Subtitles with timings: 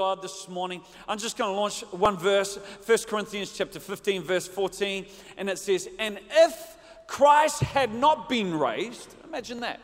[0.00, 0.80] God this morning.
[1.06, 2.56] I'm just going to launch one verse,
[2.86, 5.04] 1 Corinthians chapter 15, verse 14,
[5.36, 6.76] and it says, And if
[7.06, 9.78] Christ had not been raised, imagine that.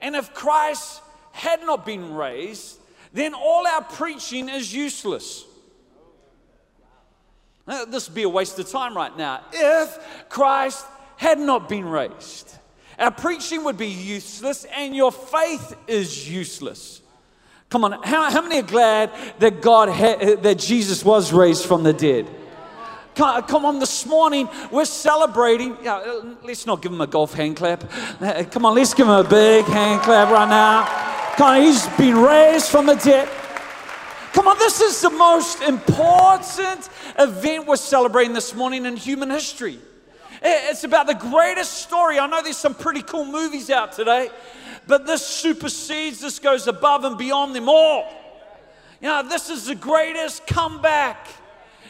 [0.00, 2.78] And if Christ had not been raised,
[3.12, 5.44] then all our preaching is useless.
[7.66, 9.42] This would be a waste of time right now.
[9.52, 10.86] If Christ
[11.18, 12.56] had not been raised,
[12.98, 17.01] our preaching would be useless and your faith is useless.
[17.72, 21.82] Come on, how, how many are glad that God had, that Jesus was raised from
[21.82, 22.28] the dead?
[23.14, 25.78] Come, come on, this morning we're celebrating.
[26.42, 27.90] Let's not give him a golf hand clap.
[28.20, 30.84] Uh, come on, let's give him a big hand clap right now.
[31.36, 33.26] Come on, he's been raised from the dead.
[34.34, 39.78] Come on, this is the most important event we're celebrating this morning in human history.
[40.42, 42.18] It's about the greatest story.
[42.18, 44.28] I know there's some pretty cool movies out today,
[44.86, 48.08] but this supersedes, this goes above and beyond them all.
[49.00, 51.28] You know, this is the greatest comeback.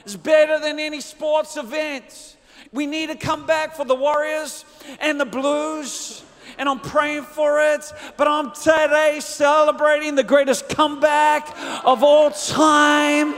[0.05, 2.37] It's better than any sports event.
[2.73, 4.65] We need a comeback for the Warriors
[5.01, 6.23] and the Blues,
[6.59, 7.85] and I'm praying for it.
[8.17, 11.55] But I'm today celebrating the greatest comeback
[11.85, 13.35] of all time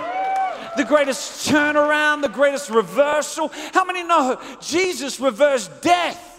[0.76, 3.48] the greatest turnaround, the greatest reversal.
[3.72, 6.33] How many know Jesus reversed death?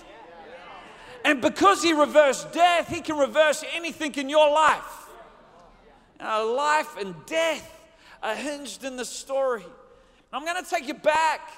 [1.26, 5.09] And because he reversed death, he can reverse anything in your life.
[6.20, 7.68] Now, life and death
[8.22, 9.66] are hinged in the story.
[10.31, 11.50] I'm going to take you back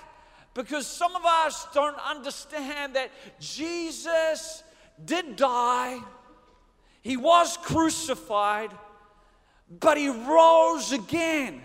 [0.53, 4.63] because some of us don't understand that Jesus
[5.03, 5.99] did die,
[7.01, 8.71] he was crucified,
[9.69, 11.61] but he rose again.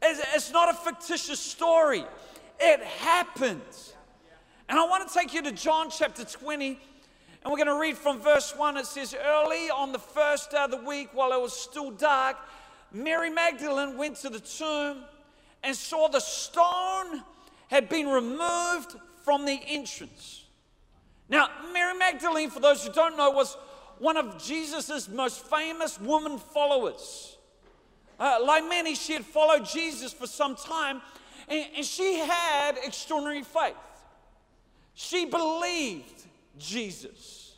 [0.00, 2.04] It's not a fictitious story,
[2.58, 3.60] it happened.
[4.72, 6.78] And I want to take you to John chapter 20, and
[7.44, 8.78] we're going to read from verse 1.
[8.78, 12.38] It says, Early on the first day of the week, while it was still dark,
[12.90, 15.04] Mary Magdalene went to the tomb
[15.62, 17.22] and saw the stone
[17.68, 18.96] had been removed
[19.26, 20.46] from the entrance.
[21.28, 23.58] Now, Mary Magdalene, for those who don't know, was
[23.98, 27.36] one of Jesus' most famous woman followers.
[28.18, 31.02] Uh, like many, she had followed Jesus for some time,
[31.46, 33.76] and, and she had extraordinary faith.
[34.94, 36.24] She believed
[36.58, 37.56] Jesus.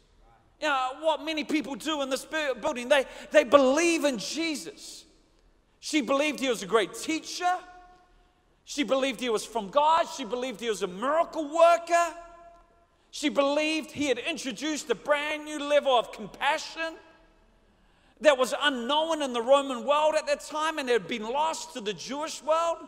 [0.60, 5.04] You know, what many people do in this building, they, they believe in Jesus.
[5.80, 7.52] She believed he was a great teacher.
[8.64, 10.06] She believed he was from God.
[10.16, 12.14] She believed he was a miracle worker.
[13.10, 16.94] She believed he had introduced a brand new level of compassion
[18.22, 21.80] that was unknown in the Roman world at that time and had been lost to
[21.80, 22.78] the Jewish world.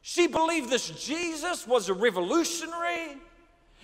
[0.00, 3.18] She believed this Jesus was a revolutionary.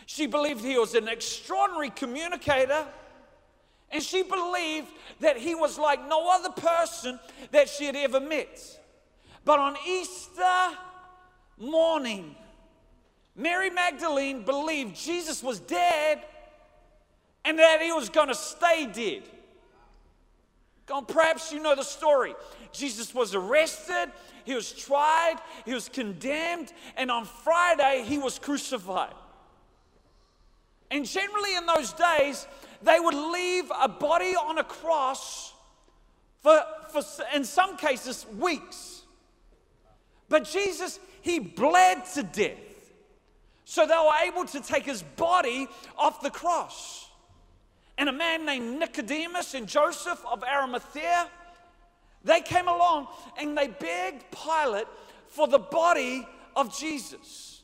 [0.06, 2.86] She believed he was an extraordinary communicator.
[3.90, 4.88] And she believed
[5.20, 7.18] that he was like no other person
[7.52, 8.60] that she had ever met.
[9.44, 10.76] But on Easter
[11.58, 12.34] morning,
[13.36, 16.24] Mary Magdalene believed Jesus was dead
[17.44, 19.22] and that he was going to stay dead.
[20.86, 22.34] Come, perhaps you know the story.
[22.72, 24.12] Jesus was arrested,
[24.44, 29.14] he was tried, he was condemned, and on Friday he was crucified.
[30.90, 32.46] And generally in those days,
[32.82, 35.52] they would leave a body on a cross
[36.40, 37.02] for, for
[37.34, 39.02] in some cases, weeks.
[40.28, 42.58] But Jesus, he bled to death.
[43.64, 47.04] So they were able to take his body off the cross
[47.96, 51.28] and a man named Nicodemus and Joseph of Arimathea,
[52.24, 53.08] they came along
[53.38, 54.86] and they begged Pilate
[55.28, 57.62] for the body of Jesus.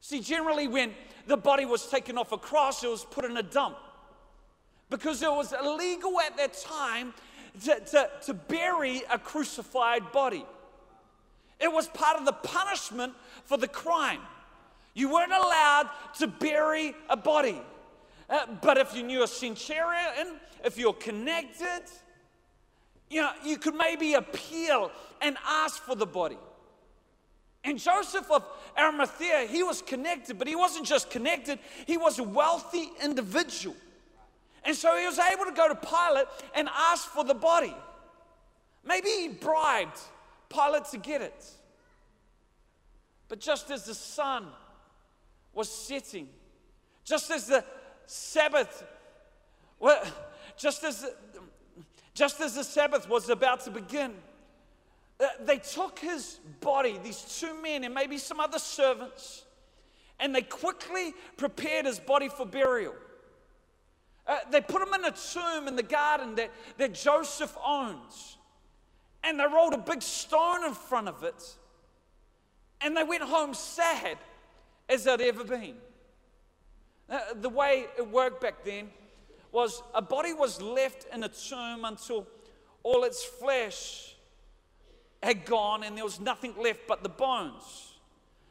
[0.00, 0.94] See, generally, when
[1.28, 3.76] the body was taken off a cross, it was put in a dump
[4.90, 7.12] because it was illegal at that time
[7.64, 10.44] to, to, to bury a crucified body.
[11.60, 13.12] It was part of the punishment
[13.44, 14.20] for the crime.
[14.94, 17.60] You weren't allowed to bury a body.
[18.30, 21.82] Uh, but if you knew a centurion, if you're connected,
[23.10, 26.38] you know, you could maybe appeal and ask for the body.
[27.64, 28.44] And Joseph of
[28.78, 33.76] Arimathea, he was connected, but he wasn't just connected, he was a wealthy individual.
[34.64, 37.74] And so he was able to go to Pilate and ask for the body.
[38.84, 39.98] Maybe he bribed
[40.48, 41.44] Pilate to get it.
[43.28, 44.46] But just as the sun
[45.52, 46.28] was setting,
[47.04, 47.64] just as the
[48.06, 48.84] Sabbath,
[49.78, 50.02] well,
[50.56, 51.06] just as,
[52.14, 54.14] just as the Sabbath was about to begin,
[55.40, 59.44] they took his body, these two men and maybe some other servants,
[60.20, 62.94] and they quickly prepared his body for burial.
[64.26, 68.36] Uh, they put him in a tomb in the garden that, that Joseph owns.
[69.24, 71.56] And they rolled a big stone in front of it.
[72.80, 74.18] And they went home sad
[74.88, 75.76] as they'd ever been.
[77.08, 78.90] Uh, the way it worked back then
[79.50, 82.26] was a body was left in a tomb until
[82.82, 84.14] all its flesh
[85.22, 87.94] had gone and there was nothing left but the bones.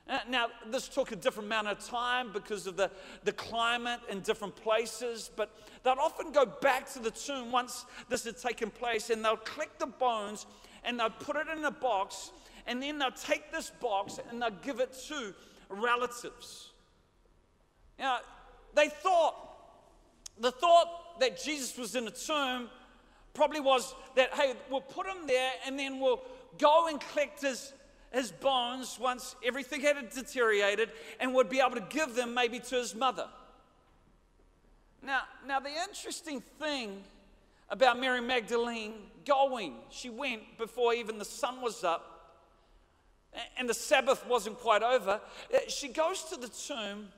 [0.09, 2.89] Uh, now, this took a different amount of time because of the,
[3.25, 8.23] the climate in different places, but they'd often go back to the tomb once this
[8.23, 10.45] had taken place and they'll collect the bones
[10.85, 12.31] and they'll put it in a box
[12.67, 15.33] and then they'll take this box and they'll give it to
[15.69, 16.71] relatives.
[17.99, 18.19] Now,
[18.75, 19.35] they thought,
[20.39, 22.69] the thought that Jesus was in a tomb
[23.33, 26.21] probably was that, hey, we'll put him there and then we'll
[26.57, 27.73] go and collect his
[28.11, 30.89] his bones once everything had deteriorated
[31.19, 33.27] and would be able to give them maybe to his mother.
[35.03, 37.03] Now, now the interesting thing
[37.69, 38.93] about Mary Magdalene
[39.25, 42.13] going, she went before even the sun was up
[43.57, 45.21] and the Sabbath wasn't quite over.
[45.53, 47.09] Uh, she goes to the tomb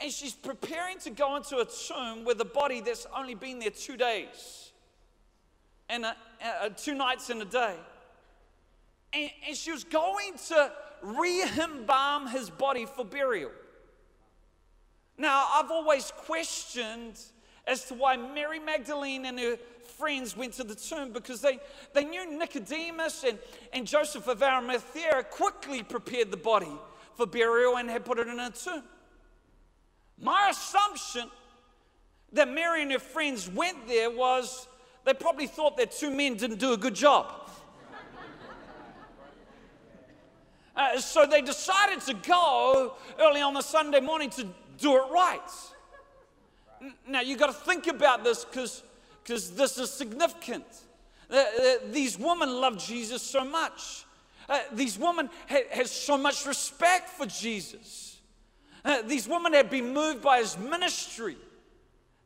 [0.00, 3.70] and she's preparing to go into a tomb with a body that's only been there
[3.70, 4.72] two days
[5.88, 6.16] and a,
[6.62, 7.74] a, two nights and a day.
[9.12, 10.72] And, and she was going to
[11.02, 13.50] re embalm his body for burial.
[15.16, 17.18] Now, I've always questioned
[17.66, 19.58] as to why Mary Magdalene and her
[19.98, 21.58] friends went to the tomb because they,
[21.92, 23.38] they knew Nicodemus and,
[23.72, 26.72] and Joseph of Arimathea quickly prepared the body
[27.16, 28.84] for burial and had put it in a tomb.
[30.20, 31.30] My assumption
[32.32, 34.68] that Mary and her friends went there was
[35.04, 37.47] they probably thought that two men didn't do a good job.
[40.78, 44.46] Uh, so they decided to go early on the Sunday morning to
[44.78, 45.40] do it right.
[47.08, 48.84] Now you've got to think about this because
[49.50, 50.64] this is significant.
[51.28, 54.04] Uh, uh, these women love Jesus so much.
[54.48, 58.20] Uh, these women ha- has so much respect for Jesus.
[58.84, 61.36] Uh, these women have been moved by his ministry.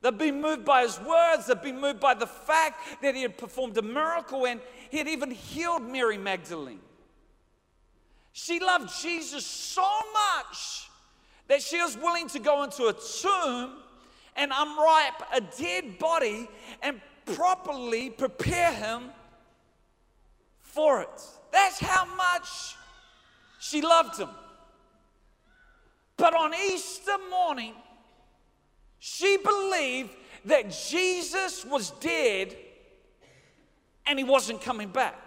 [0.02, 1.46] They've been moved by his words.
[1.46, 4.60] They've been moved by the fact that he had performed a miracle and
[4.90, 6.80] he had even healed Mary Magdalene.
[8.32, 10.88] She loved Jesus so much
[11.48, 13.76] that she was willing to go into a tomb
[14.36, 16.48] and unwrap a dead body
[16.82, 19.10] and properly prepare him
[20.62, 21.22] for it.
[21.52, 22.76] That's how much
[23.60, 24.30] she loved him.
[26.16, 27.74] But on Easter morning,
[28.98, 30.10] she believed
[30.46, 32.56] that Jesus was dead
[34.06, 35.21] and he wasn't coming back.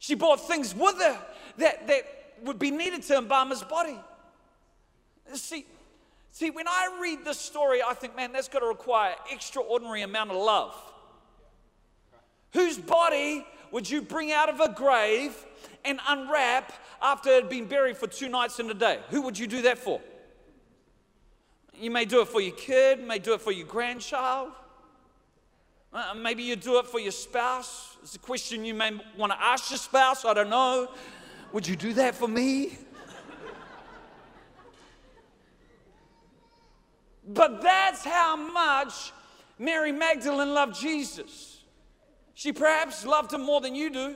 [0.00, 1.18] She brought things with her
[1.58, 2.04] that, that
[2.42, 3.96] would be needed to embalm his body.
[5.34, 5.66] See,
[6.32, 10.30] see, when I read this story, I think, man, that's got to require extraordinary amount
[10.30, 10.74] of love.
[12.54, 15.36] Whose body would you bring out of a grave
[15.84, 19.00] and unwrap after it had been buried for two nights and a day?
[19.10, 20.00] Who would you do that for?
[21.74, 24.52] You may do it for your kid, may do it for your grandchild.
[25.92, 27.96] Uh, maybe you do it for your spouse.
[28.02, 30.24] It's a question you may want to ask your spouse.
[30.24, 30.88] I don't know.
[31.52, 32.78] Would you do that for me?
[37.26, 39.12] but that's how much
[39.58, 41.62] Mary Magdalene loved Jesus.
[42.34, 44.14] She perhaps loved him more than you do.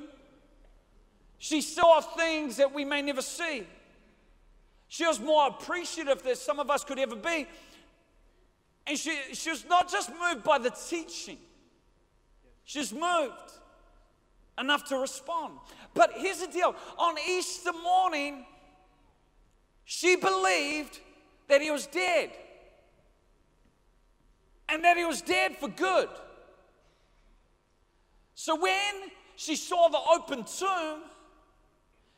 [1.38, 3.66] She saw things that we may never see.
[4.88, 7.46] She was more appreciative than some of us could ever be.
[8.86, 11.38] And she, she was not just moved by the teaching,
[12.64, 13.52] She's moved
[14.58, 15.58] enough to respond.
[15.92, 18.46] But here's the deal on Easter morning,
[19.84, 21.00] she believed
[21.48, 22.30] that he was dead
[24.68, 26.08] and that he was dead for good.
[28.34, 31.02] So when she saw the open tomb,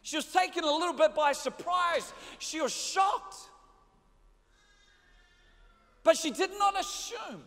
[0.02, 2.12] she was taken a little bit by surprise.
[2.38, 3.34] She was shocked.
[6.04, 7.42] But she did not assume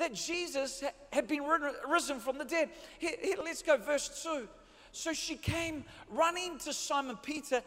[0.00, 1.42] that Jesus had been
[1.88, 2.70] risen from the dead.
[2.98, 4.48] Here, here, let's go, verse 2.
[4.92, 7.62] So she came running to Simon Peter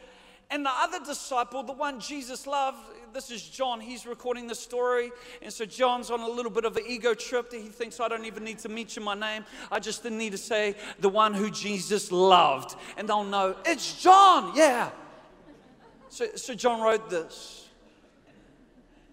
[0.50, 2.78] and the other disciple, the one Jesus loved.
[3.14, 3.80] This is John.
[3.80, 5.12] He's recording the story.
[5.42, 7.50] And so John's on a little bit of an ego trip.
[7.52, 9.46] That he thinks, I don't even need to mention my name.
[9.72, 12.76] I just need to say the one who Jesus loved.
[12.98, 14.54] And they'll know it's John.
[14.56, 14.90] Yeah.
[16.10, 17.70] So, so John wrote this.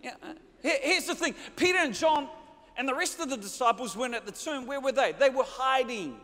[0.02, 0.14] Yeah.
[0.22, 2.28] Uh, here's the thing Peter and John
[2.76, 4.66] and the rest of the disciples weren't at the tomb.
[4.66, 5.12] Where were they?
[5.12, 6.16] They were hiding.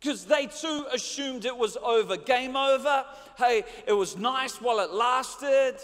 [0.00, 2.16] Because they too assumed it was over.
[2.16, 3.04] Game over.
[3.36, 5.76] Hey, it was nice while it lasted.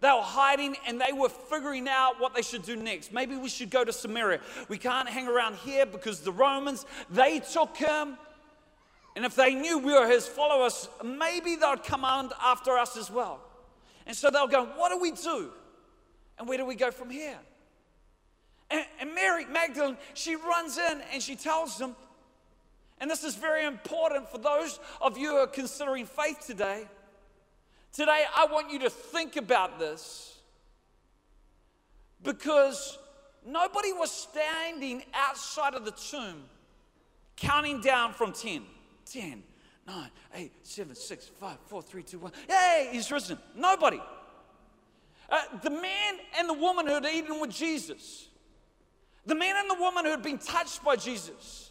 [0.00, 3.12] They were hiding and they were figuring out what they should do next.
[3.12, 4.40] Maybe we should go to Samaria.
[4.68, 8.16] We can't hang around here because the Romans, they took him.
[9.16, 13.10] And if they knew we were his followers, maybe they'd come on after us as
[13.10, 13.40] well.
[14.06, 15.50] And so they'll go, What do we do?
[16.38, 17.38] And where do we go from here?
[18.70, 21.96] And, and Mary Magdalene, she runs in and she tells them,
[23.00, 26.86] and this is very important for those of you who are considering faith today.
[27.92, 30.36] Today, I want you to think about this
[32.22, 32.98] because
[33.44, 36.44] nobody was standing outside of the tomb
[37.36, 38.62] counting down from 10,
[39.06, 39.42] 10,
[39.86, 42.32] 9, 8, 7, 6, 5, 4, 3, 2, 1.
[42.48, 43.38] Hey, he's risen.
[43.56, 44.00] Nobody.
[45.28, 48.28] Uh, the man and the woman who had eaten with Jesus,
[49.26, 51.70] the man and the woman who had been touched by Jesus,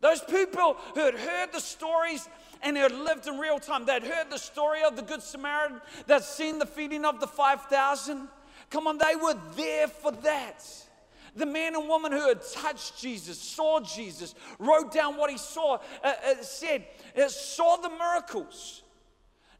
[0.00, 2.28] those people who had heard the stories
[2.62, 6.22] and had lived in real time, they'd heard the story of the Good Samaritan, they'd
[6.22, 8.28] seen the feeding of the 5,000.
[8.70, 10.64] Come on, they were there for that.
[11.34, 15.74] The man and woman who had touched Jesus, saw Jesus, wrote down what he saw,
[16.02, 16.86] uh, uh, said,
[17.16, 18.82] uh, saw the miracles.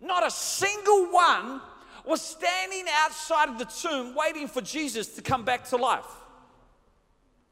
[0.00, 1.60] Not a single one
[2.04, 6.06] was standing outside of the tomb waiting for Jesus to come back to life.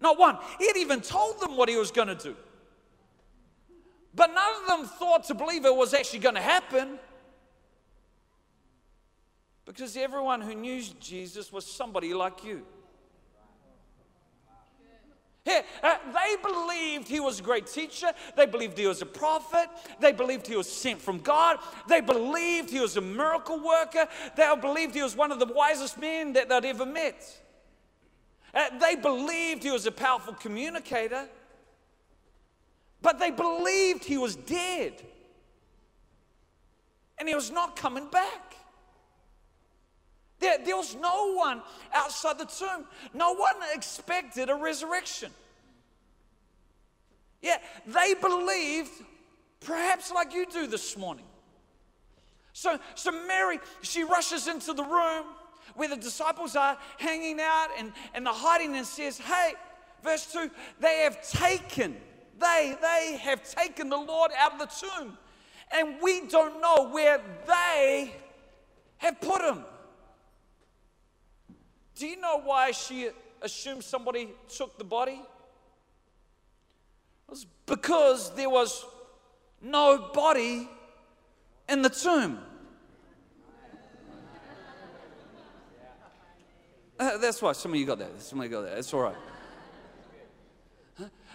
[0.04, 0.36] Not one.
[0.58, 2.36] He had even told them what he was going to do.
[4.14, 6.98] But none of them thought to believe it was actually going to happen.
[9.64, 12.66] Because everyone who knew Jesus was somebody like you.
[15.46, 18.12] Yeah, uh, they believed he was a great teacher.
[18.36, 19.70] They believed he was a prophet.
[20.00, 21.56] They believed he was sent from God.
[21.88, 24.06] They believed he was a miracle worker.
[24.36, 27.40] They believed he was one of the wisest men that they'd ever met.
[28.54, 31.26] Uh, they believed he was a powerful communicator.
[33.02, 34.94] But they believed he was dead
[37.18, 38.56] and he was not coming back.
[40.40, 42.84] There, there was no one outside the tomb.
[43.12, 45.30] No one expected a resurrection.
[47.42, 48.90] Yeah, they believed,
[49.60, 51.26] perhaps like you do this morning.
[52.52, 55.24] So, so Mary, she rushes into the room
[55.74, 59.54] where the disciples are hanging out and, and they're hiding and says, Hey,
[60.02, 61.96] verse 2, they have taken
[62.38, 65.16] they, they have taken the Lord out of the tomb,
[65.72, 68.14] and we don't know where they
[68.98, 69.64] have put him.
[71.96, 75.20] Do you know why she assumed somebody took the body?
[77.28, 78.84] It was because there was
[79.62, 80.68] no body
[81.68, 82.40] in the tomb.
[86.98, 88.20] Uh, that's why some of you got that.
[88.22, 88.78] Some of you got that.
[88.78, 89.16] It's all right.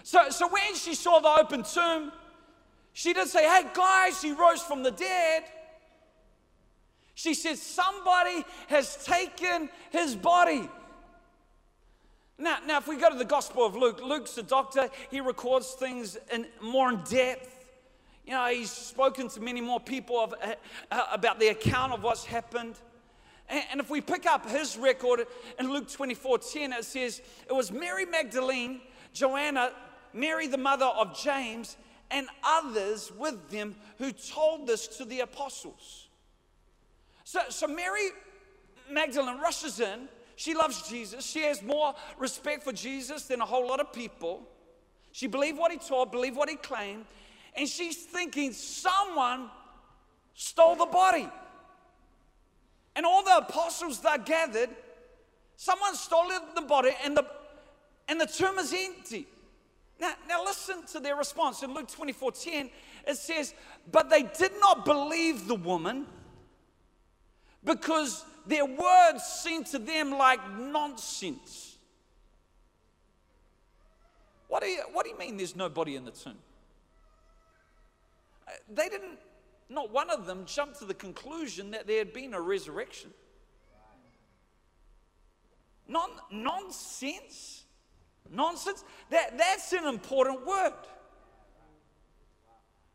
[0.02, 2.12] So, so when she saw the open tomb,
[2.92, 5.44] she didn't say, Hey guys, he rose from the dead.
[7.14, 10.68] She said, Somebody has taken his body.
[12.38, 14.88] Now, now, if we go to the Gospel of Luke, Luke's a doctor.
[15.10, 17.66] He records things in more in depth.
[18.24, 20.34] You know, he's spoken to many more people of,
[20.90, 22.76] uh, about the account of what's happened.
[23.50, 25.26] And, if we pick up his record
[25.58, 28.80] in Luke 24 10, it says, It was Mary Magdalene,
[29.12, 29.72] Joanna,
[30.12, 31.76] Mary, the mother of James,
[32.10, 36.08] and others with them who told this to the apostles.
[37.24, 38.10] So, so Mary
[38.90, 40.08] Magdalene rushes in.
[40.36, 41.24] She loves Jesus.
[41.24, 44.42] She has more respect for Jesus than a whole lot of people.
[45.12, 47.04] She believed what he taught, believed what he claimed,
[47.56, 49.50] and she's thinking someone
[50.34, 51.28] stole the body.
[52.96, 54.70] And all the apostles that gathered,
[55.56, 57.26] someone stole the body, and the
[58.08, 59.26] and the tomb is empty.
[60.00, 61.62] Now, now listen to their response.
[61.62, 62.70] In Luke 24 10,
[63.06, 63.54] it says,
[63.92, 66.06] But they did not believe the woman
[67.62, 71.76] because their words seemed to them like nonsense.
[74.48, 76.34] What do you, what do you mean there's nobody in the tomb?
[78.48, 79.18] Uh, they didn't,
[79.70, 83.10] not one of them jumped to the conclusion that there had been a resurrection.
[85.88, 87.64] Non, nonsense?
[88.30, 88.84] Nonsense?
[89.10, 90.72] That, that's an important word.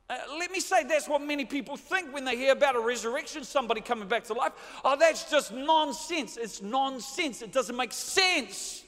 [0.07, 3.43] Uh, let me say that's what many people think when they hear about a resurrection,
[3.43, 4.53] somebody coming back to life.
[4.83, 6.37] Oh, that's just nonsense.
[6.37, 7.41] It's nonsense.
[7.41, 8.83] It doesn't make sense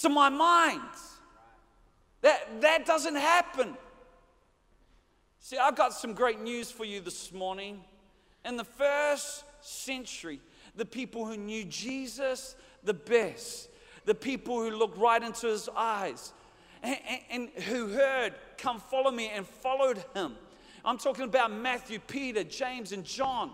[0.00, 0.80] to my mind.
[2.22, 3.76] That, that doesn't happen.
[5.44, 7.84] See, I've got some great news for you this morning.
[8.46, 10.40] In the first century,
[10.74, 13.68] the people who knew Jesus the best,
[14.06, 16.32] the people who looked right into his eyes
[16.82, 20.34] and, and, and who heard, Come follow me, and followed him.
[20.82, 23.50] I'm talking about Matthew, Peter, James, and John.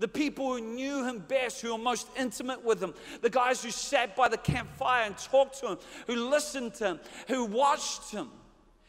[0.00, 3.70] The people who knew him best, who were most intimate with him, the guys who
[3.70, 8.28] sat by the campfire and talked to him, who listened to him, who watched him.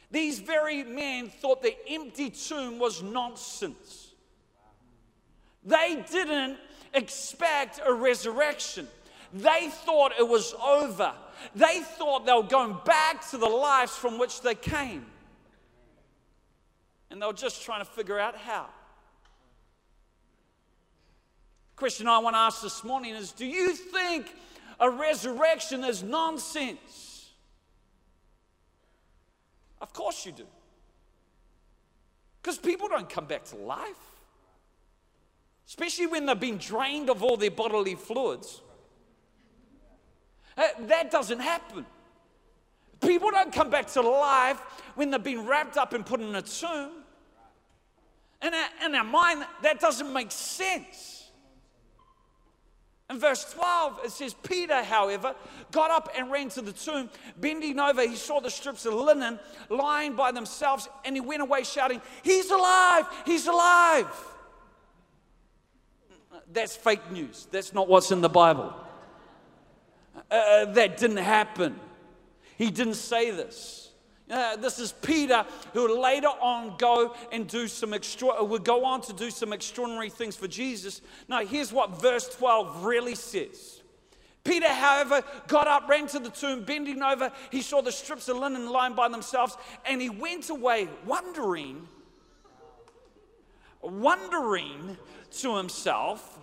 [0.10, 4.14] These very men thought the empty tomb was nonsense.
[5.64, 6.58] They didn't
[6.94, 8.88] expect a resurrection.
[9.34, 11.14] They thought it was over.
[11.56, 15.06] They thought they were going back to the lives from which they came.
[17.12, 18.68] And they were just trying to figure out how.
[21.76, 24.34] Question I want to ask this morning is Do you think
[24.80, 27.07] a resurrection is nonsense?
[29.82, 30.46] Of course you do.
[32.42, 33.90] Because people don't come back to life,
[35.68, 38.62] especially when they've been drained of all their bodily fluids.
[40.56, 41.86] That doesn't happen.
[43.02, 44.60] People don't come back to life
[44.96, 46.92] when they've been wrapped up and put in a tomb.
[48.42, 51.17] In our, in our mind, that doesn't make sense.
[53.10, 55.34] In verse 12, it says, Peter, however,
[55.72, 57.10] got up and ran to the tomb.
[57.38, 61.64] Bending over, he saw the strips of linen lying by themselves, and he went away
[61.64, 63.06] shouting, He's alive!
[63.26, 64.08] He's alive!
[66.52, 67.48] That's fake news.
[67.50, 68.74] That's not what's in the Bible.
[70.30, 71.80] Uh, uh that didn't happen.
[72.58, 73.92] He didn't say this.
[74.30, 79.00] Uh, this is Peter who later on go and do some extra, would go on
[79.02, 81.02] to do some extraordinary things for Jesus.
[81.30, 83.82] Now, here's what verse 12 really says.
[84.44, 87.32] Peter, however, got up, ran to the tomb, bending over.
[87.52, 91.88] He saw the strips of linen lying by themselves, and he went away wondering,
[93.82, 94.98] wondering
[95.40, 96.40] to himself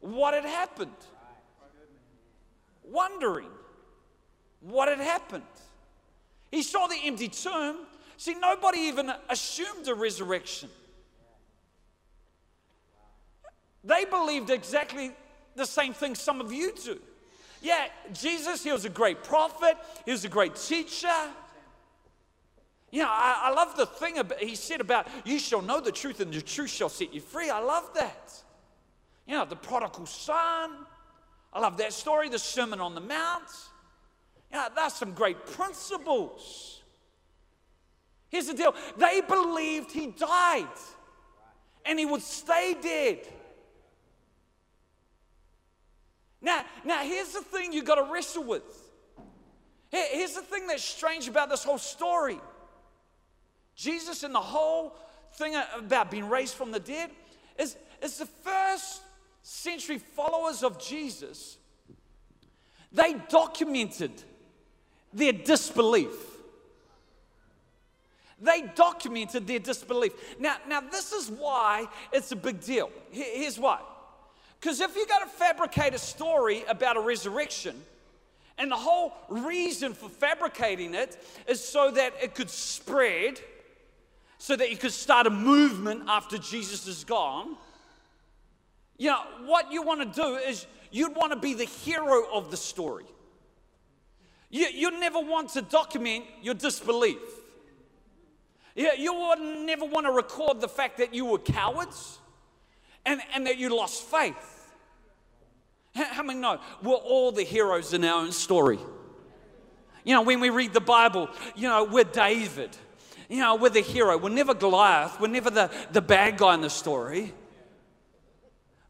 [0.00, 0.90] what had happened.
[2.82, 3.48] Wondering
[4.60, 5.42] what had happened.
[6.54, 7.78] He saw the empty tomb.
[8.16, 10.68] See, nobody even assumed a resurrection.
[13.82, 15.10] They believed exactly
[15.56, 17.00] the same thing some of you do.
[17.60, 21.08] Yeah, Jesus, he was a great prophet, he was a great teacher.
[22.92, 25.90] You know, I, I love the thing about, he said about, you shall know the
[25.90, 27.50] truth and the truth shall set you free.
[27.50, 28.32] I love that.
[29.26, 30.70] You know, the prodigal son.
[31.52, 33.50] I love that story, the Sermon on the Mount.
[34.54, 36.80] Yeah, that's some great principles.
[38.28, 40.68] Here's the deal they believed he died
[41.84, 43.26] and he would stay dead.
[46.40, 48.62] Now, now here's the thing you've got to wrestle with.
[49.90, 52.38] Here's the thing that's strange about this whole story.
[53.74, 54.96] Jesus and the whole
[55.32, 57.10] thing about being raised from the dead
[57.58, 59.02] is, is the first
[59.42, 61.58] century followers of Jesus,
[62.92, 64.22] they documented
[65.14, 66.10] their disbelief.
[68.40, 70.12] They documented their disbelief.
[70.38, 72.90] Now, now this is why it's a big deal.
[73.10, 73.80] Here's why.
[74.60, 77.80] Because if you're going to fabricate a story about a resurrection,
[78.58, 83.40] and the whole reason for fabricating it is so that it could spread,
[84.38, 87.56] so that you could start a movement after Jesus is gone.
[88.96, 92.50] You know, what you want to do is you'd want to be the hero of
[92.50, 93.06] the story.
[94.50, 97.18] You, you never want to document your disbelief.
[98.74, 102.18] You, you would never want to record the fact that you were cowards
[103.06, 104.72] and, and that you lost faith.
[105.94, 108.78] How many know we're all the heroes in our own story?
[110.02, 112.76] You know, when we read the Bible, you know, we're David.
[113.28, 114.18] You know, we're the hero.
[114.18, 115.20] We're never Goliath.
[115.20, 117.32] We're never the, the bad guy in the story.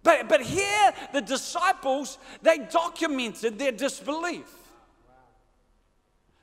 [0.02, 4.50] But, but here, the disciples, they documented their disbelief.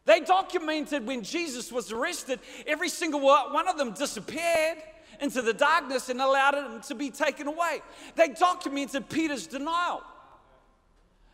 [0.06, 4.80] They documented when Jesus was arrested, every single one of them disappeared
[5.20, 7.82] into the darkness and allowed him to be taken away.
[8.16, 10.02] They documented Peter's denial.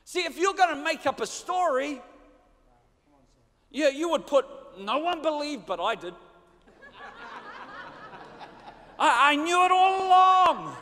[0.03, 2.01] See, if you're going to make up a story,
[3.71, 4.45] yeah, you would put,
[4.79, 6.13] no one believed, but I did.
[8.99, 10.77] I, I knew it all along.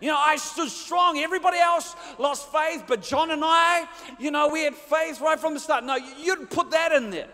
[0.00, 1.18] You know, I stood strong.
[1.18, 3.86] Everybody else lost faith, but John and I,
[4.18, 5.84] you know, we had faith right from the start.
[5.84, 7.28] No, you'd put that in there.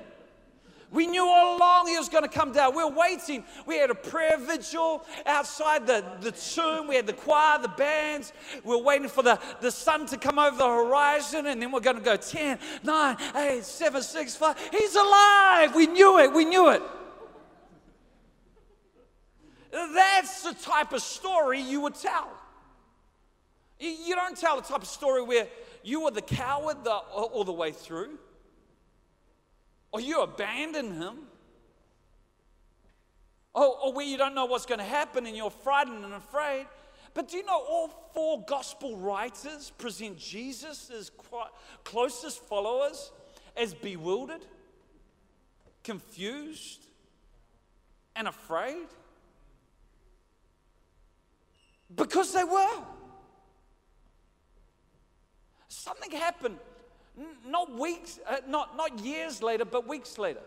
[0.92, 2.74] We knew all along he was going to come down.
[2.74, 3.44] We were waiting.
[3.66, 6.87] We had a prayer vigil outside the, the tomb.
[6.87, 8.33] We had the choir, the bands.
[8.64, 11.81] We were waiting for the, the sun to come over the horizon, and then we're
[11.81, 14.70] going to go 10, 9, 8, 7, 6, 5.
[14.72, 15.74] He's alive.
[15.74, 16.33] We knew it.
[16.33, 16.83] We knew it.
[19.72, 22.29] That's the type of story you would tell.
[23.78, 25.46] You don't tell the type of story where
[25.82, 28.18] you were the coward the, all the way through,
[29.92, 31.18] or you abandon him,
[33.52, 36.66] or, or where you don't know what's going to happen and you're frightened and afraid.
[37.14, 41.10] But do you know all four gospel writers present Jesus as
[41.84, 43.10] closest followers
[43.56, 44.44] as bewildered,
[45.82, 46.84] confused,
[48.14, 48.86] and afraid?
[51.94, 52.82] Because they were.
[55.78, 56.56] Something happened,
[57.46, 60.40] not weeks, uh, not, not years later, but weeks later.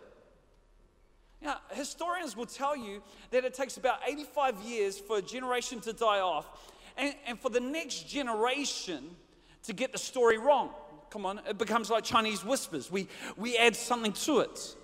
[1.39, 5.93] Now, historians will tell you that it takes about 85 years for a generation to
[5.93, 9.15] die off and, and for the next generation
[9.63, 10.71] to get the story wrong.
[11.11, 12.91] Come on, it becomes like Chinese whispers.
[12.91, 14.75] We, we add something to it.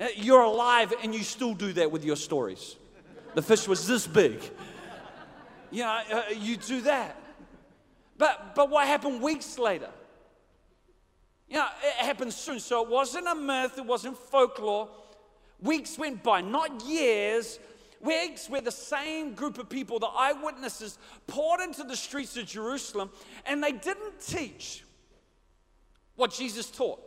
[0.00, 2.76] Uh, you're alive and you still do that with your stories.
[3.34, 4.40] The fish was this big.
[5.70, 7.20] You know, uh, you do that.
[8.18, 9.90] But, but what happened weeks later?
[11.48, 12.60] You know, it happened soon.
[12.60, 14.88] So it wasn't a myth, it wasn't folklore.
[15.60, 17.58] Weeks went by, not years.
[18.00, 23.10] Weeks where the same group of people, the eyewitnesses, poured into the streets of Jerusalem
[23.46, 24.84] and they didn't teach
[26.14, 27.00] what Jesus taught.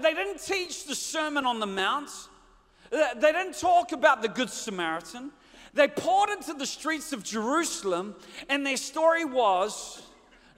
[0.00, 2.10] They didn't teach the Sermon on the Mount.
[2.90, 5.32] They didn't talk about the Good Samaritan.
[5.74, 8.14] They poured into the streets of Jerusalem,
[8.48, 10.02] and their story was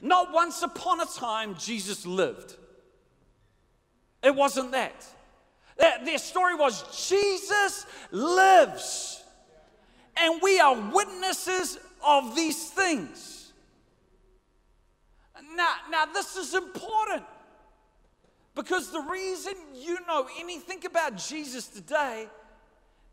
[0.03, 2.55] not once upon a time Jesus lived.
[4.23, 5.07] It wasn't that.
[5.79, 9.23] Their story was Jesus lives.
[10.19, 13.53] And we are witnesses of these things.
[15.55, 17.25] Now, now this is important
[18.55, 22.27] because the reason you know anything about Jesus today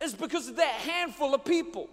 [0.04, 1.90] is because of that handful of people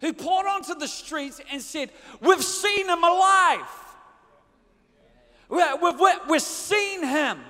[0.00, 3.68] who poured onto the streets and said, We've seen him alive.
[5.48, 7.40] We've, we've, we've seen him.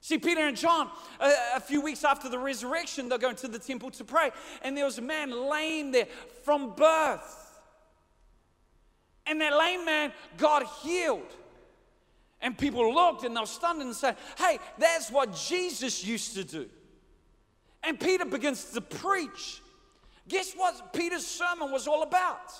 [0.00, 3.58] See, Peter and John, a, a, few weeks after the resurrection, they're going to the
[3.58, 4.30] temple to pray,
[4.62, 6.08] and there was a man lame there
[6.42, 7.36] from birth.
[9.26, 11.34] And that lame man got healed.
[12.40, 16.44] And people looked and they were stunned and said, Hey, that's what Jesus used to
[16.44, 16.68] do.
[17.82, 19.62] And Peter begins to preach.
[20.28, 22.52] Guess what Peter's sermon was all about?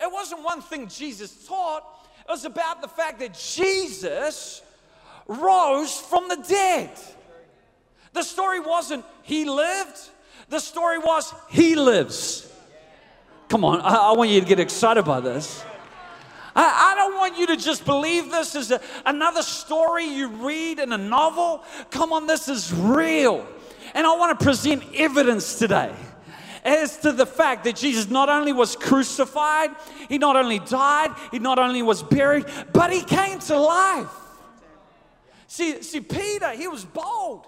[0.00, 1.82] It wasn't one thing Jesus taught,
[2.20, 4.62] it was about the fact that Jesus
[5.26, 6.90] rose from the dead.
[8.12, 9.98] The story wasn't he lived,
[10.48, 12.50] the story was he lives.
[13.48, 15.64] Come on, I, I want you to get excited by this.
[16.60, 20.80] I, I, don't want you to just believe this is a, another story you read
[20.80, 21.62] in a novel.
[21.92, 23.46] Come on, this is real.
[23.94, 25.94] And I want to present evidence today
[26.64, 29.70] as to the fact that Jesus not only was crucified,
[30.08, 34.10] he not only died, he not only was buried, but he came to life.
[35.46, 37.46] See, see, Peter, he was bold.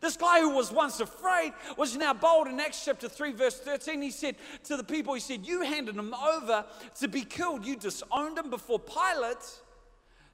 [0.00, 2.48] This guy who was once afraid was now bold.
[2.48, 5.96] In Acts chapter 3, verse 13, he said to the people, He said, You handed
[5.96, 6.64] him over
[7.00, 7.66] to be killed.
[7.66, 9.60] You disowned him before Pilate,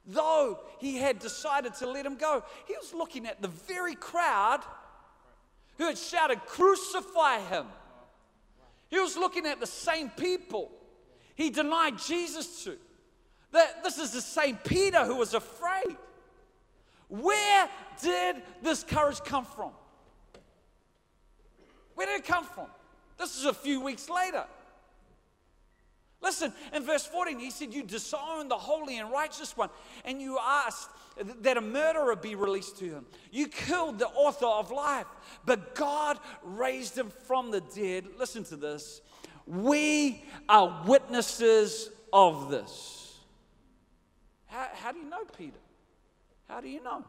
[0.05, 2.43] though he had decided to let him go.
[2.65, 4.61] He was looking at the very crowd
[5.77, 7.65] who had shouted, Crucify him.
[8.89, 10.71] He was looking at the same people
[11.35, 12.77] he denied Jesus to.
[13.51, 15.97] That this is the same Peter who was afraid.
[17.09, 17.69] Where
[18.01, 19.71] did this courage come from?
[21.95, 22.67] Where did it come from?
[23.17, 24.45] This is a few weeks later.
[26.21, 29.69] Listen, in verse 14, he said, You disowned the holy and righteous one,
[30.03, 30.89] and you asked
[31.41, 33.05] that a murderer be released to him.
[33.31, 35.05] You killed the author of life,
[35.45, 38.05] but God raised him from the dead.
[38.17, 39.01] Listen to this.
[39.45, 43.15] We are witnesses of this.
[44.47, 45.57] How, how do you know, Peter?
[46.47, 47.03] How do you know?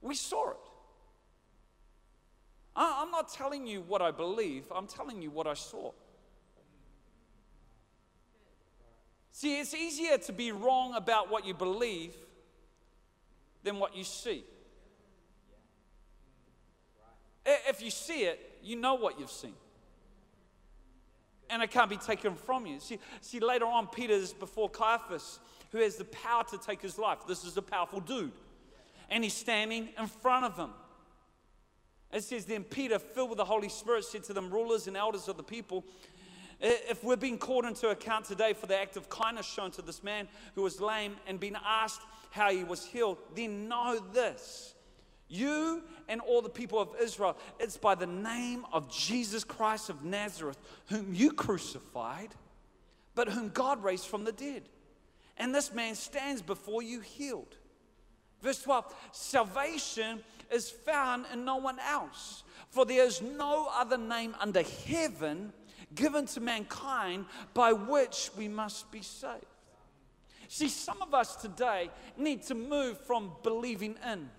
[0.00, 0.56] We saw it.
[2.76, 5.90] I'm not telling you what I believe, I'm telling you what I saw.
[9.32, 12.14] See, it's easier to be wrong about what you believe
[13.64, 14.44] than what you see.
[17.44, 19.54] If you see it, you know what you've seen.
[21.50, 22.78] And it can't be taken from you.
[22.78, 27.18] See, see later on, Peter's before Caiaphas who has the power to take his life.
[27.26, 28.32] This is a powerful dude.
[29.10, 30.70] And he's standing in front of him.
[32.12, 35.28] It says, Then Peter, filled with the Holy Spirit, said to them, Rulers and elders
[35.28, 35.84] of the people,
[36.60, 40.02] if we're being called into account today for the act of kindness shown to this
[40.02, 42.00] man who was lame and been asked
[42.30, 44.74] how he was healed, then know this.
[45.28, 50.02] You and all the people of Israel, it's by the name of Jesus Christ of
[50.02, 52.30] Nazareth, whom you crucified,
[53.14, 54.62] but whom God raised from the dead.
[55.38, 57.56] And this man stands before you healed.
[58.42, 60.20] Verse 12 Salvation
[60.52, 65.52] is found in no one else, for there is no other name under heaven
[65.94, 67.24] given to mankind
[67.54, 69.44] by which we must be saved.
[70.48, 74.30] See, some of us today need to move from believing in,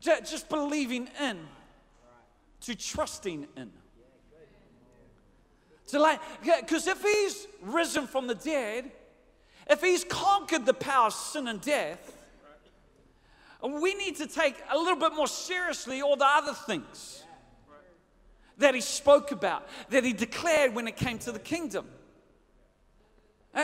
[0.00, 1.38] just believing in,
[2.62, 3.70] to trusting in.
[5.88, 8.90] To like, because if he's risen from the dead,
[9.68, 12.16] if he's conquered the power of sin and death,
[13.62, 17.22] we need to take a little bit more seriously all the other things
[18.58, 21.86] that he spoke about, that he declared when it came to the kingdom.
[23.54, 23.62] Uh,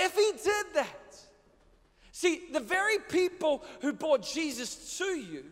[0.00, 1.16] if he did that,
[2.12, 5.44] see, the very people who brought Jesus to you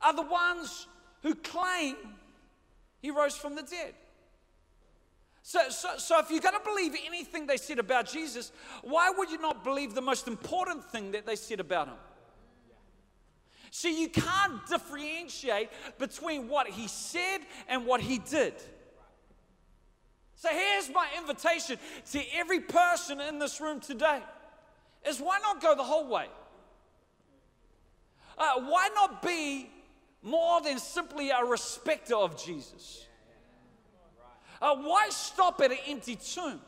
[0.00, 0.86] are the ones
[1.22, 1.96] who claim
[3.00, 3.94] he rose from the dead.
[5.48, 9.30] So, so, so if you're going to believe anything they said about Jesus, why would
[9.30, 11.96] you not believe the most important thing that they said about him?
[13.70, 18.52] See, you can't differentiate between what he said and what he did.
[20.34, 21.78] So here's my invitation
[22.12, 24.20] to every person in this room today
[25.06, 26.26] is why not go the whole way?
[28.36, 29.70] Uh, why not be
[30.22, 33.07] more than simply a respecter of Jesus?
[34.60, 36.60] Uh, why stop at an empty tomb?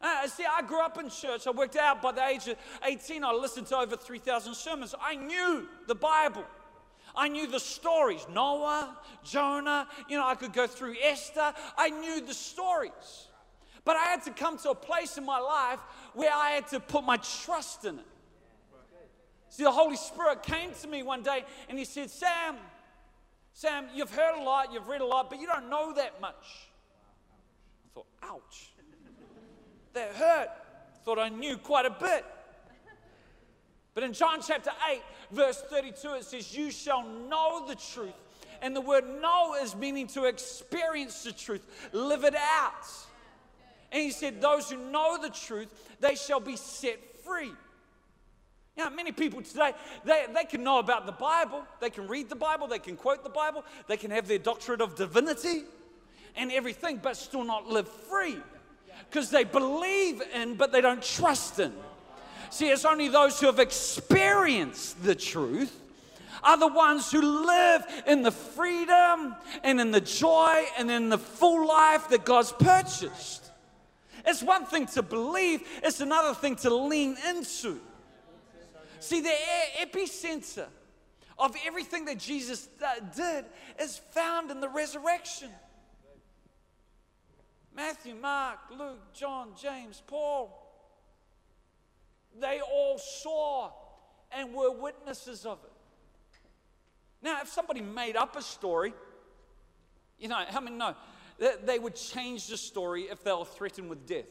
[0.00, 1.46] Uh, see, I grew up in church.
[1.46, 3.22] I worked out by the age of 18.
[3.22, 4.94] I listened to over 3,000 sermons.
[5.00, 6.44] I knew the Bible.
[7.14, 11.52] I knew the stories Noah, Jonah, you know, I could go through Esther.
[11.76, 13.28] I knew the stories.
[13.84, 15.80] But I had to come to a place in my life
[16.14, 18.06] where I had to put my trust in it.
[19.48, 22.56] See, the Holy Spirit came to me one day and He said, Sam,
[23.54, 26.68] Sam, you've heard a lot, you've read a lot, but you don't know that much.
[27.84, 28.70] I thought, ouch.
[29.92, 30.48] That hurt.
[31.04, 32.24] Thought I knew quite a bit.
[33.94, 38.14] But in John chapter 8, verse 32, it says, You shall know the truth.
[38.62, 42.86] And the word know is meaning to experience the truth, live it out.
[43.90, 45.68] And he said, Those who know the truth,
[46.00, 47.52] they shall be set free.
[48.76, 49.72] Know, many people today,
[50.04, 53.22] they, they can know about the Bible, they can read the Bible, they can quote
[53.22, 55.64] the Bible, they can have their doctorate of divinity
[56.36, 58.38] and everything, but still not live free
[59.10, 61.72] because they believe in, but they don't trust in.
[62.48, 65.78] See, it's only those who have experienced the truth
[66.42, 71.18] are the ones who live in the freedom and in the joy and in the
[71.18, 73.50] full life that God's purchased.
[74.26, 77.80] It's one thing to believe, it's another thing to lean into.
[79.02, 79.34] See, the
[79.80, 80.68] epicenter
[81.36, 83.46] of everything that Jesus uh, did
[83.80, 85.50] is found in the resurrection.
[87.74, 90.56] Matthew, Mark, Luke, John, James, Paul,
[92.40, 93.72] they all saw
[94.30, 95.72] and were witnesses of it.
[97.22, 98.94] Now, if somebody made up a story,
[100.16, 100.94] you know, how many know
[101.40, 104.26] that they would change the story if they were threatened with death?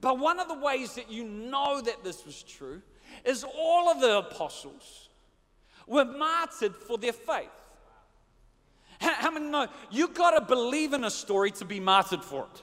[0.00, 2.82] But one of the ways that you know that this was true
[3.24, 5.08] is all of the apostles
[5.86, 7.48] were martyred for their faith.
[9.00, 12.62] How, many know you've got to believe in a story to be martyred for it?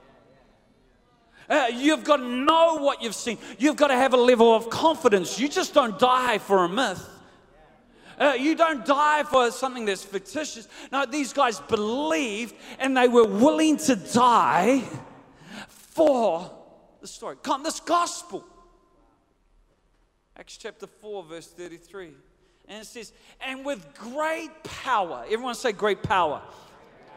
[1.49, 3.38] Uh, you've got to know what you've seen.
[3.57, 5.39] You've got to have a level of confidence.
[5.39, 7.05] You just don't die for a myth.
[8.19, 10.67] Uh, you don't die for something that's fictitious.
[10.91, 14.83] No, these guys believed and they were willing to die
[15.67, 16.51] for
[17.01, 17.38] the story.
[17.41, 18.45] Come, this gospel.
[20.39, 22.12] Acts chapter 4, verse 33.
[22.69, 26.41] And it says, and with great power, everyone say great power.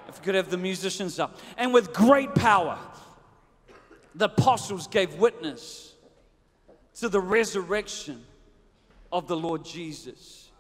[0.09, 1.39] If we could have the musicians up.
[1.57, 2.77] And with great power,
[4.17, 5.95] the apostles gave witness
[6.97, 8.25] to the resurrection
[9.13, 10.51] of the Lord Jesus.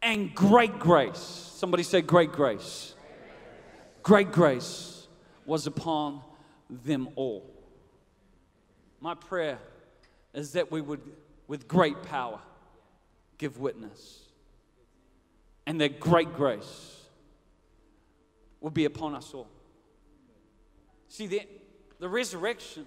[0.00, 2.94] And great grace, somebody say great grace.
[4.04, 5.08] Great grace
[5.44, 6.20] was upon
[6.70, 7.50] them all.
[9.00, 9.58] My prayer
[10.32, 11.00] is that we would
[11.48, 12.40] with great power
[13.38, 14.22] give witness.
[15.66, 17.02] And that great grace
[18.60, 19.48] will be upon us all.
[21.08, 21.42] See, the,
[21.98, 22.86] the resurrection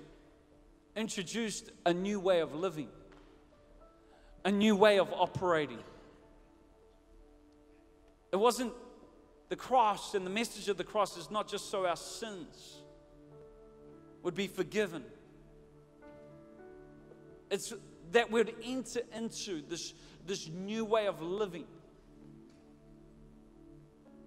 [0.96, 2.90] introduced a new way of living,
[4.44, 5.80] a new way of operating.
[8.32, 8.74] It wasn't
[9.50, 12.82] the cross, and the message of the cross is not just so our sins
[14.22, 15.04] would be forgiven.
[17.50, 17.74] It's
[18.12, 19.94] that we'd enter into this,
[20.26, 21.66] this new way of living.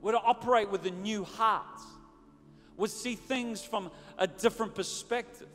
[0.01, 1.81] We'd operate with a new heart.
[2.77, 5.49] We'd see things from a different perspective.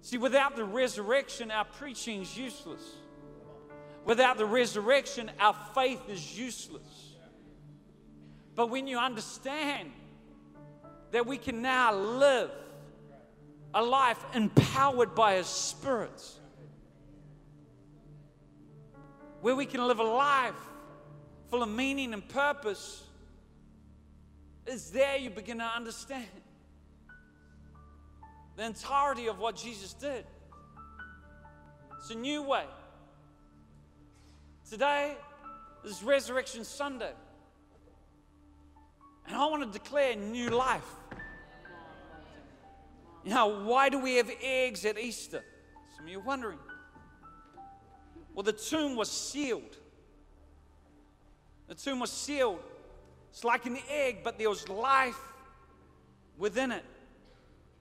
[0.00, 2.82] See, without the resurrection, our preaching is useless.
[4.04, 7.14] Without the resurrection, our faith is useless.
[8.56, 9.90] But when you understand
[11.12, 12.50] that we can now live
[13.74, 16.22] a life empowered by His Spirit,
[19.40, 20.54] where we can live a life
[21.50, 23.02] full of meaning and purpose,
[24.66, 26.26] is there you begin to understand
[28.56, 30.24] the entirety of what Jesus did.
[31.98, 32.64] It's a new way.
[34.68, 35.16] Today
[35.84, 37.12] is Resurrection Sunday.
[39.26, 40.84] And I want to declare new life.
[43.24, 45.42] Know, why do we have eggs at Easter?
[45.96, 46.58] Some of you are wondering.
[48.34, 49.76] Well, the tomb was sealed.
[51.68, 52.60] The tomb was sealed.
[53.30, 55.18] It's like an egg, but there was life
[56.36, 56.84] within it.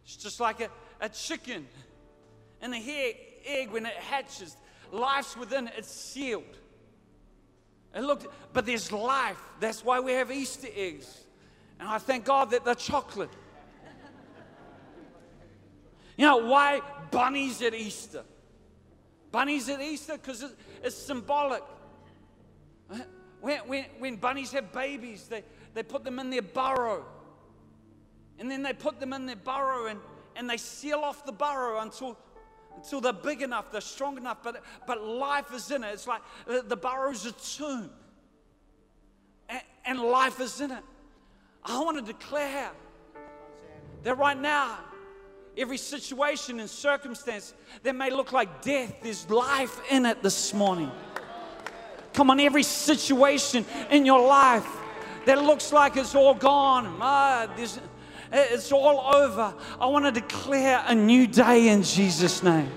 [0.03, 1.67] It's just like a, a chicken.
[2.61, 4.55] And the egg, egg, when it hatches,
[4.91, 6.57] life's within it, it's sealed.
[7.93, 9.41] And look, but there's life.
[9.59, 11.23] That's why we have Easter eggs.
[11.79, 13.31] And I thank God that they're chocolate.
[16.21, 18.21] You know, why bunnies at Easter?
[19.31, 20.45] Bunnies at Easter because
[20.83, 21.63] it's symbolic.
[23.39, 27.05] When, when, when bunnies have babies, they, they put them in their burrow.
[28.37, 29.99] And then they put them in their burrow and,
[30.35, 32.15] and they seal off the burrow until,
[32.75, 35.91] until they're big enough, they're strong enough, but, but life is in it.
[35.91, 37.89] It's like the, the burrow's a tomb,
[39.49, 40.83] and, and life is in it.
[41.65, 42.69] I want to declare
[44.03, 44.77] that right now,
[45.57, 50.91] every situation and circumstance that may look like death, there's life in it this morning.
[52.13, 54.67] Come on, every situation in your life
[55.25, 57.47] that looks like it's all gone, uh,
[58.33, 59.53] it's all over.
[59.79, 62.69] I want to declare a new day in Jesus' name.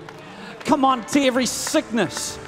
[0.61, 2.39] Come on, to every sickness.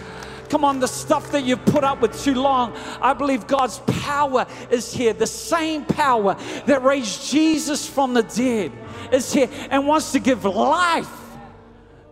[0.50, 2.74] Come on, the stuff that you've put up with too long.
[3.02, 5.14] I believe God's power is here.
[5.14, 8.72] The same power that raised Jesus from the dead
[9.12, 11.10] is here and wants to give life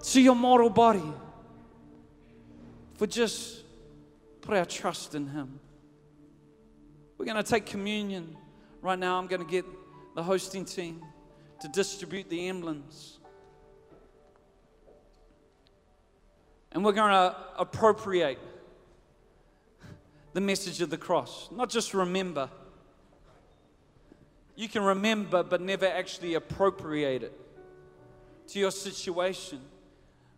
[0.04, 1.14] to your mortal body.
[2.96, 3.64] For just
[4.42, 5.60] put our trust in Him.
[7.18, 8.36] We're going to take communion
[8.82, 9.18] right now.
[9.18, 9.66] I'm going to get
[10.16, 11.02] the hosting team
[11.62, 13.15] to distribute the emblems.
[16.76, 18.38] And we're going to appropriate
[20.34, 22.50] the message of the cross, not just remember.
[24.58, 27.40] You can remember, but never actually appropriate it
[28.50, 29.62] to your situation.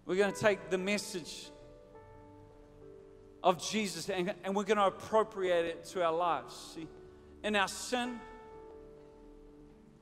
[0.05, 1.49] We're going to take the message
[3.43, 6.73] of Jesus and, and we're going to appropriate it to our lives.
[6.75, 6.87] See,
[7.43, 8.19] in our sin,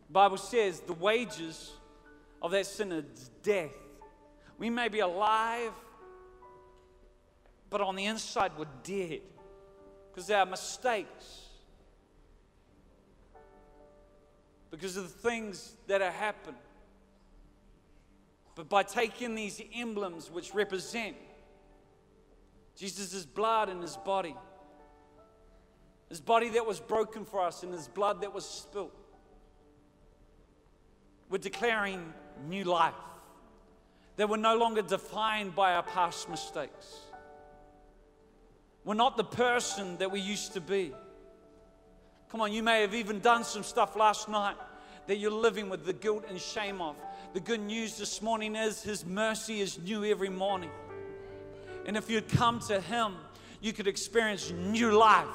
[0.09, 1.71] Bible says the wages
[2.41, 3.71] of that sin is death.
[4.57, 5.71] We may be alive,
[7.75, 9.19] but on the inside we're dead
[10.07, 11.41] because are mistakes.
[14.71, 16.55] Because of the things that have happened.
[18.55, 21.17] But by taking these emblems which represent
[22.77, 24.37] Jesus' blood and his body.
[26.07, 28.95] His body that was broken for us and his blood that was spilt.
[31.29, 32.13] We're declaring
[32.47, 32.93] new life.
[34.15, 37.04] That we're no longer defined by our past mistakes.
[38.85, 40.93] We're not the person that we used to be.
[42.29, 44.55] Come on, you may have even done some stuff last night
[45.07, 46.95] that you're living with the guilt and shame of.
[47.33, 50.69] The good news this morning is His mercy is new every morning.
[51.87, 53.15] And if you'd come to Him,
[53.59, 55.25] you could experience new life,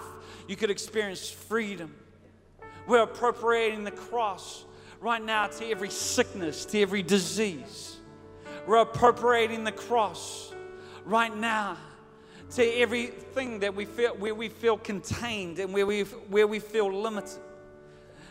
[0.46, 1.92] you could experience freedom.
[2.86, 4.64] We're appropriating the cross
[5.00, 7.96] right now to every sickness, to every disease.
[8.66, 10.52] We're appropriating the cross
[11.04, 11.76] right now
[12.50, 16.92] to everything that we feel where we feel contained and where we where we feel
[16.92, 17.38] limited.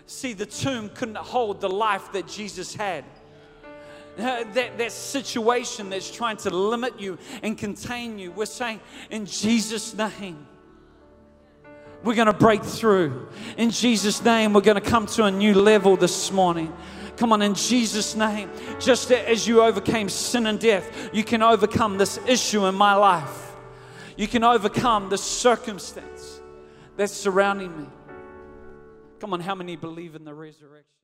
[0.05, 3.05] See, the tomb couldn't hold the life that Jesus had.
[4.17, 8.31] That, that situation that's trying to limit you and contain you.
[8.31, 10.45] We're saying, in Jesus' name,
[12.03, 13.29] we're going to break through.
[13.55, 16.73] In Jesus' name, we're going to come to a new level this morning.
[17.15, 18.49] Come on, in Jesus' name,
[18.79, 23.48] just as you overcame sin and death, you can overcome this issue in my life.
[24.19, 26.41] You can overcome the circumstance
[26.97, 27.87] that's surrounding me.
[29.21, 30.98] Come on, how many believe in the resurrection?